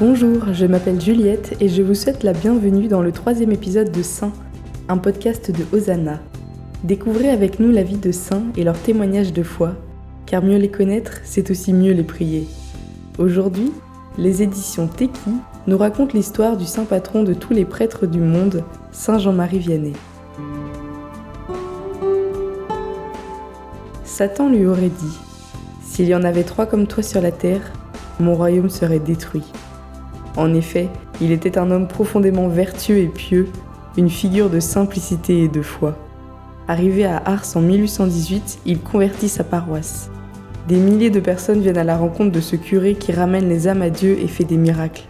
[0.00, 4.02] Bonjour, je m'appelle Juliette et je vous souhaite la bienvenue dans le troisième épisode de
[4.02, 4.32] Saint,
[4.88, 6.18] un podcast de Hosanna.
[6.82, 9.74] Découvrez avec nous la vie de saints et leurs témoignages de foi,
[10.26, 12.48] car mieux les connaître, c'est aussi mieux les prier.
[13.18, 13.70] Aujourd'hui,
[14.18, 15.30] les éditions Teki
[15.68, 19.92] nous racontent l'histoire du saint patron de tous les prêtres du monde, Saint Jean-Marie Vianney.
[24.02, 25.18] Satan lui aurait dit
[25.84, 27.72] S'il y en avait trois comme toi sur la terre,
[28.18, 29.44] mon royaume serait détruit.
[30.36, 30.88] En effet,
[31.20, 33.48] il était un homme profondément vertueux et pieux,
[33.96, 35.96] une figure de simplicité et de foi.
[36.66, 40.10] Arrivé à Ars en 1818, il convertit sa paroisse.
[40.66, 43.82] Des milliers de personnes viennent à la rencontre de ce curé qui ramène les âmes
[43.82, 45.04] à Dieu et fait des miracles.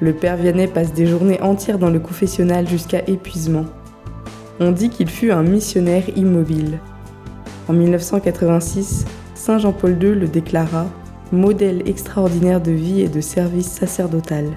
[0.00, 3.66] Le père Vianney passe des journées entières dans le confessionnal jusqu'à épuisement.
[4.58, 6.78] On dit qu'il fut un missionnaire immobile.
[7.68, 10.86] En 1986, Saint Jean-Paul II le déclara
[11.32, 14.56] modèle extraordinaire de vie et de service sacerdotal.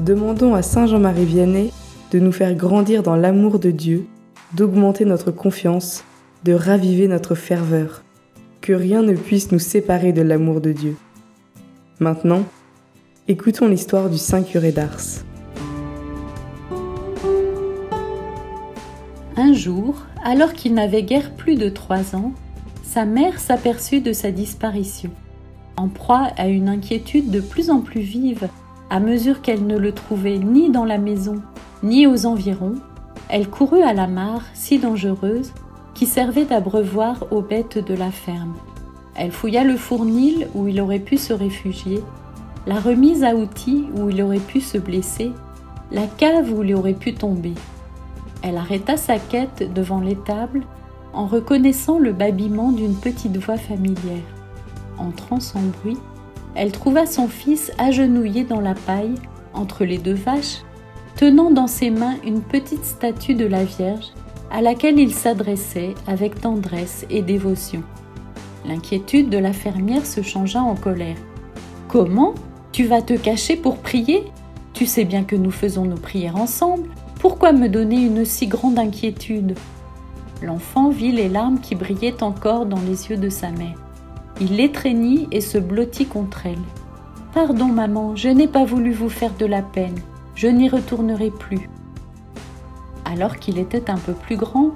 [0.00, 1.72] Demandons à Saint Jean-Marie Vianney
[2.10, 4.06] de nous faire grandir dans l'amour de Dieu,
[4.54, 6.04] d'augmenter notre confiance,
[6.44, 8.02] de raviver notre ferveur,
[8.60, 10.96] que rien ne puisse nous séparer de l'amour de Dieu.
[11.98, 12.44] Maintenant,
[13.28, 15.24] écoutons l'histoire du Saint curé d'Ars.
[19.36, 22.32] Un jour, alors qu'il n'avait guère plus de trois ans,
[22.82, 25.10] sa mère s'aperçut de sa disparition
[25.76, 28.48] en proie à une inquiétude de plus en plus vive
[28.90, 31.42] à mesure qu'elle ne le trouvait ni dans la maison
[31.82, 32.76] ni aux environs,
[33.28, 35.52] elle courut à la mare si dangereuse
[35.94, 38.54] qui servait d'abreuvoir aux bêtes de la ferme.
[39.14, 42.02] Elle fouilla le fournil où il aurait pu se réfugier,
[42.66, 45.32] la remise à outils où il aurait pu se blesser,
[45.90, 47.54] la cave où il aurait pu tomber.
[48.42, 50.62] Elle arrêta sa quête devant l'étable
[51.12, 54.35] en reconnaissant le babillement d'une petite voix familière
[54.98, 55.98] entrant sans bruit,
[56.54, 59.14] elle trouva son fils agenouillé dans la paille,
[59.52, 60.62] entre les deux vaches,
[61.16, 64.12] tenant dans ses mains une petite statue de la Vierge
[64.50, 67.82] à laquelle il s'adressait avec tendresse et dévotion.
[68.66, 71.16] L'inquiétude de la fermière se changea en colère.
[71.88, 72.34] Comment?
[72.72, 74.24] Tu vas te cacher pour prier?
[74.72, 76.88] Tu sais bien que nous faisons nos prières ensemble.
[77.20, 79.56] Pourquoi me donner une si grande inquiétude?
[80.42, 83.85] L'enfant vit les larmes qui brillaient encore dans les yeux de sa mère.
[84.40, 86.58] Il l'étreignit et se blottit contre elle.
[87.32, 89.98] Pardon, maman, je n'ai pas voulu vous faire de la peine.
[90.34, 91.70] Je n'y retournerai plus.
[93.04, 94.72] Alors qu'il était un peu plus grand,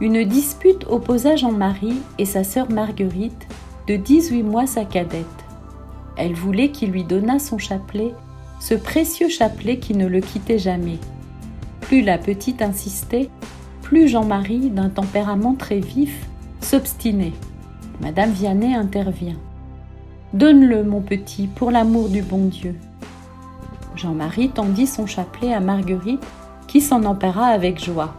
[0.00, 3.46] une dispute opposa Jean-Marie et sa sœur Marguerite,
[3.86, 5.26] de 18 mois sa cadette.
[6.16, 8.14] Elle voulait qu'il lui donnât son chapelet,
[8.60, 10.98] ce précieux chapelet qui ne le quittait jamais.
[11.80, 13.28] Plus la petite insistait,
[13.82, 16.28] plus Jean-Marie, d'un tempérament très vif,
[16.60, 17.32] s'obstinait.
[18.00, 19.36] Madame Vianney intervient.
[20.32, 22.74] Donne-le, mon petit, pour l'amour du bon Dieu.
[23.94, 26.24] Jean-Marie tendit son chapelet à Marguerite,
[26.66, 28.14] qui s'en empara avec joie.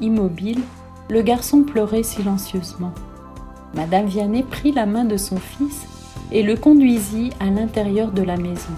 [0.00, 0.60] Immobile,
[1.08, 2.92] le garçon pleurait silencieusement.
[3.74, 5.86] Madame Vianney prit la main de son fils
[6.32, 8.72] et le conduisit à l'intérieur de la maison.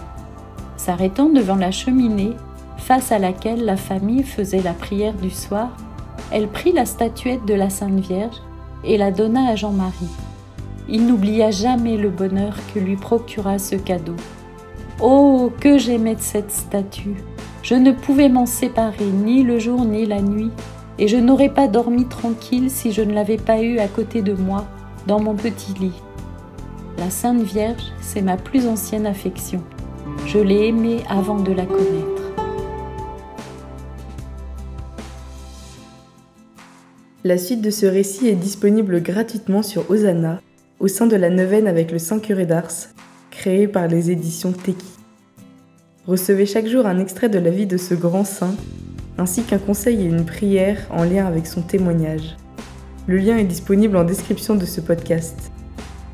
[0.77, 2.35] S'arrêtant devant la cheminée,
[2.77, 5.71] face à laquelle la famille faisait la prière du soir,
[6.31, 8.43] elle prit la statuette de la Sainte Vierge
[8.85, 10.15] et la donna à Jean-Marie.
[10.89, 14.17] Il n'oublia jamais le bonheur que lui procura ce cadeau.
[15.01, 17.17] Oh, que j'aimais cette statue
[17.63, 20.51] Je ne pouvais m'en séparer ni le jour ni la nuit,
[20.99, 24.33] et je n'aurais pas dormi tranquille si je ne l'avais pas eue à côté de
[24.33, 24.65] moi,
[25.07, 26.03] dans mon petit lit.
[26.99, 29.63] La Sainte Vierge, c'est ma plus ancienne affection.
[30.27, 32.16] Je l'ai aimée avant de la connaître.
[37.27, 40.41] La suite de ce récit est disponible gratuitement sur Hosanna,
[40.79, 42.71] au sein de la neuvaine avec le Saint Curé d'Ars,
[43.33, 44.87] créé par les éditions Teki.
[46.07, 48.55] Recevez chaque jour un extrait de la vie de ce grand saint,
[49.19, 52.37] ainsi qu'un conseil et une prière en lien avec son témoignage.
[53.09, 55.51] Le lien est disponible en description de ce podcast.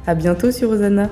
[0.07, 1.11] À bientôt sur Hosanna!